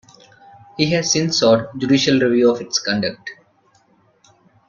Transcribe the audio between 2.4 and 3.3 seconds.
of its conduct.